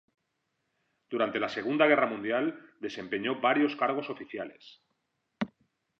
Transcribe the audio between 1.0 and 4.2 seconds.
Durante la Segunda Guerra Mundial desempeñó varios cargos